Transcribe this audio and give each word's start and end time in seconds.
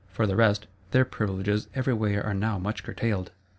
For 0.09 0.25
the 0.25 0.35
rest, 0.35 0.65
their 0.89 1.05
privileges 1.05 1.67
every 1.75 1.93
way 1.93 2.17
are 2.19 2.33
now 2.33 2.57
much 2.57 2.83
curtailed. 2.83 3.29